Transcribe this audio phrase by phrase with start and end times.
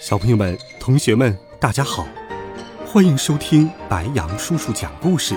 [0.00, 2.08] 小朋友们、同学们，大家好，
[2.86, 5.36] 欢迎收听白羊叔叔讲故事。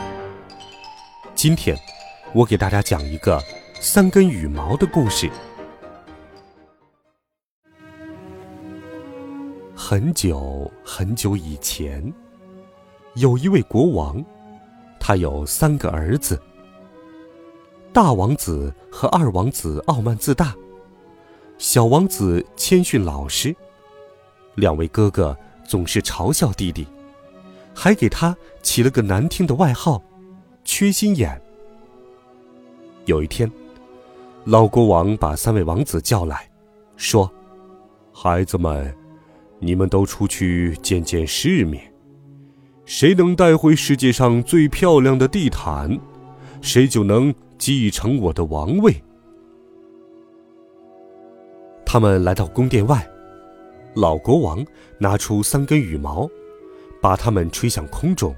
[1.35, 1.77] 今天，
[2.33, 3.43] 我给大家讲一个
[3.81, 5.29] 三根羽毛的故事。
[9.75, 12.01] 很久很久以前，
[13.15, 14.23] 有一位国王，
[14.97, 16.41] 他有三个儿子。
[17.91, 20.55] 大王子和二王子傲慢自大，
[21.57, 23.53] 小王子谦逊老实。
[24.55, 25.35] 两位哥哥
[25.67, 26.85] 总是嘲笑弟弟，
[27.73, 30.01] 还给他起了个难听的外号
[30.63, 31.41] “缺心眼”。
[33.05, 33.51] 有一天，
[34.45, 36.47] 老国王把三位王子叫来，
[36.95, 37.29] 说
[38.13, 38.95] ：“孩子们，
[39.59, 41.91] 你们都出去见见世面，
[42.85, 45.99] 谁能带回世界上最漂亮的地毯，
[46.61, 49.01] 谁就能继承我的王位。”
[51.85, 53.07] 他们来到宫殿外。
[53.95, 54.65] 老国王
[54.97, 56.29] 拿出三根羽毛，
[57.01, 58.35] 把它们吹向空中，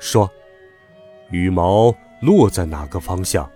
[0.00, 0.30] 说
[1.30, 3.48] ：“羽毛落在哪个方向，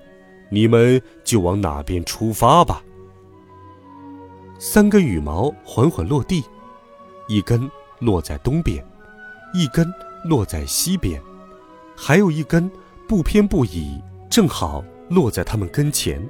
[0.51, 2.83] 你们就往哪边出发吧。”
[4.61, 6.45] 三根羽毛缓缓落地，
[7.29, 8.85] 一根落在东边，
[9.55, 9.91] 一根
[10.25, 11.21] 落在西边，
[11.97, 12.71] 还有一根
[13.09, 16.23] 不偏不倚，正好落在他们跟前。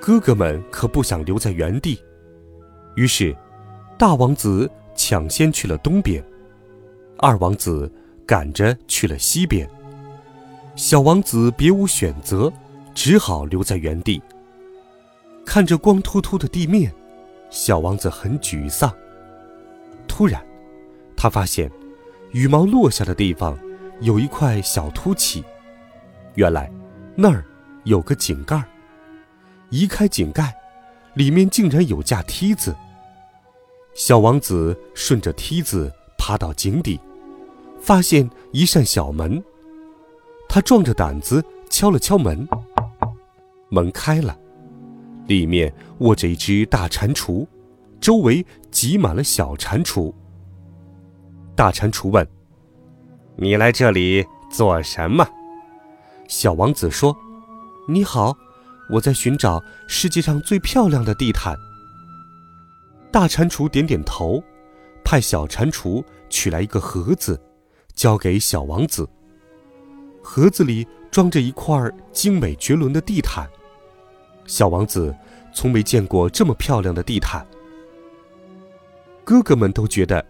[0.00, 1.98] 哥哥们可不想留在原地，
[2.94, 3.36] 于是。
[4.00, 6.24] 大王子抢先去了东边，
[7.18, 7.92] 二王子
[8.24, 9.68] 赶着去了西边。
[10.74, 12.50] 小王子别无选择，
[12.94, 14.18] 只好留在原地。
[15.44, 16.90] 看着光秃秃的地面，
[17.50, 18.90] 小王子很沮丧。
[20.08, 20.42] 突然，
[21.14, 21.70] 他发现
[22.32, 23.54] 羽毛落下的地方
[24.00, 25.44] 有一块小凸起，
[26.36, 26.72] 原来
[27.14, 27.44] 那儿
[27.84, 28.64] 有个井盖。
[29.68, 30.56] 移开井盖，
[31.12, 32.74] 里面竟然有架梯子。
[33.94, 36.98] 小王子顺着梯子爬到井底，
[37.80, 39.42] 发现一扇小门。
[40.48, 42.48] 他壮着胆子敲了敲门，
[43.68, 44.36] 门开了，
[45.26, 47.46] 里面卧着一只大蟾蜍，
[48.00, 50.12] 周围挤满了小蟾蜍。
[51.54, 52.26] 大蟾蜍问
[53.36, 55.28] ：“你来这里做什么？”
[56.26, 57.16] 小王子说
[57.88, 58.36] ：“你好，
[58.92, 61.56] 我在寻找世界上最漂亮的地毯。”
[63.12, 64.42] 大蟾蜍点点头，
[65.04, 67.40] 派小蟾蜍取来一个盒子，
[67.94, 69.08] 交给小王子。
[70.22, 71.76] 盒子里装着一块
[72.12, 73.48] 精美绝伦的地毯。
[74.46, 75.14] 小王子
[75.52, 77.44] 从没见过这么漂亮的地毯。
[79.24, 80.24] 哥哥们都觉得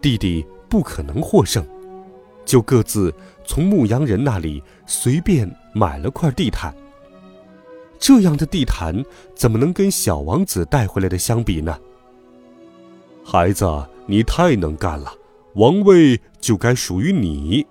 [0.00, 1.66] 弟弟不可能获胜，
[2.44, 3.12] 就各自
[3.44, 6.72] 从牧羊人那里随便买了块地毯。
[7.98, 8.94] 这样的地毯
[9.34, 11.76] 怎么能跟小王子带回来的相比呢？
[13.32, 13.64] 孩子，
[14.06, 15.14] 你太能干了，
[15.54, 17.64] 王位就该属于你。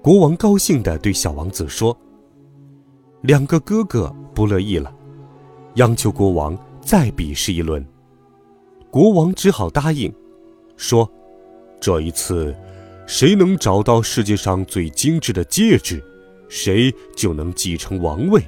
[0.00, 1.98] 国王高兴地对小王子说
[3.22, 4.94] ：“两个哥哥不乐意了，
[5.74, 7.84] 央求国王再比试一轮。”
[8.88, 10.14] 国王只好答应，
[10.76, 11.10] 说
[11.82, 12.54] ：“这一次，
[13.04, 16.00] 谁能找到世界上最精致的戒指，
[16.48, 18.40] 谁就能继承王位。”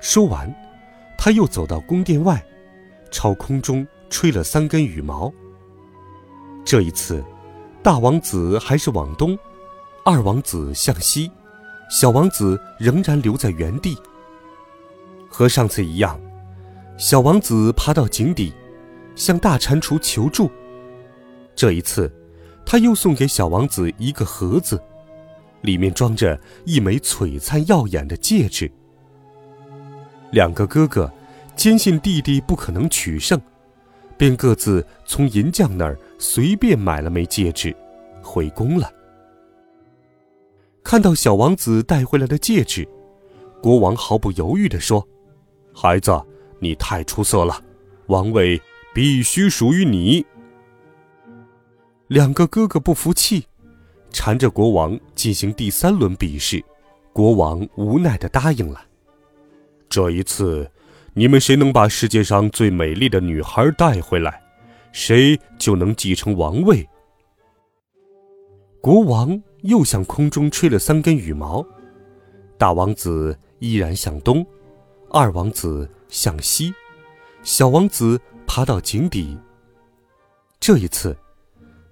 [0.00, 0.50] 说完，
[1.18, 2.42] 他又走到宫殿外。
[3.16, 5.32] 朝空中吹了三根羽毛。
[6.66, 7.24] 这一次，
[7.82, 9.38] 大王子还是往东，
[10.04, 11.30] 二王子向西，
[11.88, 13.96] 小王子仍然留在原地。
[15.30, 16.20] 和上次一样，
[16.98, 18.52] 小王子爬到井底，
[19.14, 20.50] 向大蟾蜍求助。
[21.54, 22.12] 这一次，
[22.66, 24.78] 他又送给小王子一个盒子，
[25.62, 28.70] 里面装着一枚璀璨耀眼的戒指。
[30.32, 31.10] 两个哥哥。
[31.56, 33.40] 坚信弟弟不可能取胜，
[34.18, 37.74] 便各自从银匠那儿随便买了枚戒指，
[38.22, 38.92] 回宫了。
[40.84, 42.86] 看到小王子带回来的戒指，
[43.62, 45.04] 国王毫不犹豫地说
[45.74, 46.12] ：“孩子，
[46.60, 47.60] 你太出色了，
[48.06, 48.60] 王位
[48.94, 50.24] 必须属于你。”
[52.08, 53.46] 两个哥哥不服气，
[54.10, 56.62] 缠着国王进行第三轮比试。
[57.14, 58.84] 国王无奈地答应了。
[59.88, 60.70] 这一次。
[61.18, 64.38] 你们谁能把世界上最美丽的女孩带回来，
[64.92, 66.86] 谁就能继承王位。
[68.82, 71.64] 国王又向空中吹了三根羽毛，
[72.58, 74.46] 大王子依然向东，
[75.08, 76.74] 二王子向西，
[77.42, 79.38] 小王子爬到井底。
[80.60, 81.16] 这一次，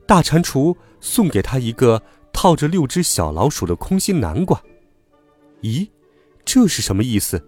[0.06, 4.62] 大蟾蜍送给他一个套着六只小老鼠的空心南瓜。
[5.62, 5.88] 咦，
[6.44, 7.42] 这是什么意思？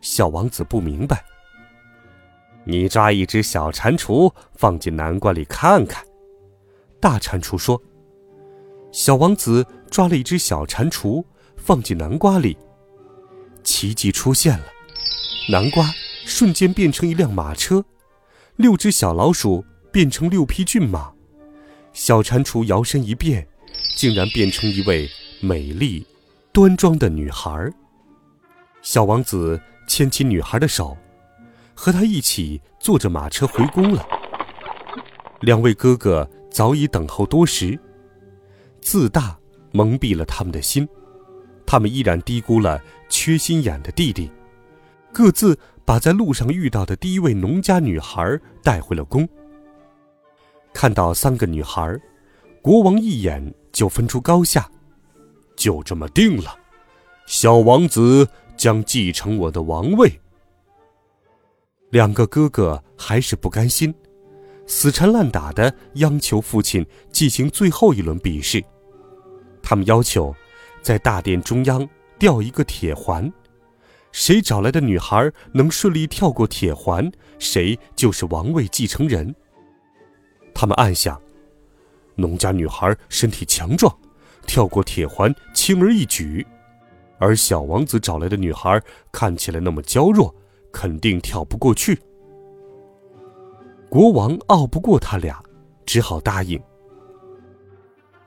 [0.00, 1.24] 小王子不明白。
[2.64, 6.04] 你抓一只小蟾蜍放进南瓜里看看，
[7.00, 7.80] 大蟾蜍说。
[8.92, 11.24] 小王子抓了一只小蟾蜍
[11.56, 12.56] 放进南瓜里，
[13.62, 14.66] 奇迹出现了，
[15.48, 15.90] 南瓜
[16.26, 17.84] 瞬间变成一辆马车，
[18.56, 21.12] 六只小老鼠变成六匹骏马，
[21.92, 23.46] 小蟾蜍摇身一变，
[23.96, 25.08] 竟然变成一位
[25.40, 26.06] 美丽、
[26.52, 27.72] 端庄的女孩。
[28.82, 30.96] 小王子牵起女孩的手。
[31.74, 34.06] 和她一起坐着马车回宫了。
[35.40, 37.76] 两位哥哥早已等候多时，
[38.80, 39.36] 自大
[39.72, 40.88] 蒙蔽了他们的心，
[41.66, 44.30] 他们依然低估了缺心眼的弟弟，
[45.12, 49.28] 各自把在路上遇到的第一位农家女孩带回了宫。
[50.72, 51.98] 看到三个女孩，
[52.62, 54.70] 国王一眼就分出高下，
[55.56, 56.54] 就这么定了，
[57.26, 58.28] 小王子
[58.60, 60.12] 将继承我的王位。
[61.88, 63.94] 两个哥哥还是不甘心，
[64.66, 68.62] 死缠烂打的央求父亲进行最后一轮比试。
[69.62, 70.36] 他们要求，
[70.82, 73.32] 在大殿中央吊一个铁环，
[74.12, 79.34] 谁找来的女孩能顺利跳过铁环，谁就是王位继承人。
[80.54, 81.18] 他们暗想，
[82.14, 83.90] 农家女孩身体强壮，
[84.46, 86.46] 跳过铁环轻而易举，
[87.20, 88.82] 而小王子找来的女孩
[89.12, 90.34] 看起来那么娇弱。
[90.72, 92.00] 肯定跳不过去。
[93.88, 95.42] 国王拗不过他俩，
[95.84, 96.62] 只好答应。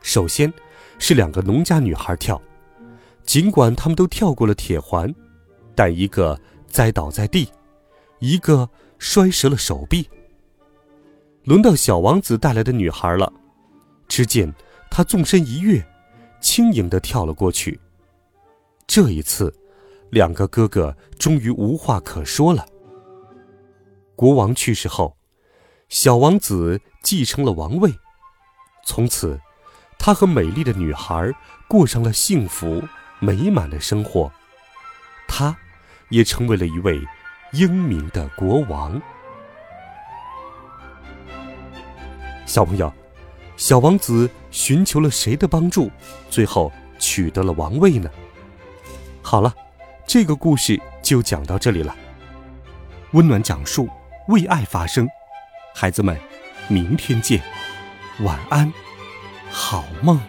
[0.02, 0.52] 首先，
[1.00, 2.42] 是两个农家女孩跳，
[3.24, 5.10] 尽管他们都跳过了铁环，
[5.74, 6.38] 但一个
[6.68, 7.48] 栽倒在地，
[8.20, 10.06] 一个摔折了手臂。
[11.46, 13.32] 轮到小王子带来的女孩了，
[14.10, 14.54] 只见
[14.92, 15.82] 她纵身一跃，
[16.42, 17.80] 轻盈的跳了过去。
[18.88, 19.54] 这一次。
[20.10, 22.64] 两个哥哥终于无话可说了。
[24.16, 25.18] 国王去世后，
[25.90, 27.92] 小王子继承了王位，
[28.86, 29.42] 从此，
[29.98, 31.34] 他和美丽的女孩
[31.68, 32.80] 过上了幸福
[33.18, 34.32] 美满的生活，
[35.28, 35.58] 他，
[36.10, 37.02] 也成为了一位
[37.54, 39.02] 英明的国王。
[42.46, 42.94] 小朋友，
[43.58, 45.90] 小王子寻求了谁的帮助，
[46.30, 48.08] 最后取得了王位呢？
[49.24, 49.52] 好了。
[50.06, 51.96] 这个故事就讲到这里了。
[53.14, 53.90] 温暖讲述，
[54.28, 55.08] 为爱发声，
[55.74, 56.20] 孩子们，
[56.68, 57.42] 明天见，
[58.20, 58.72] 晚安，
[59.50, 60.20] 好梦。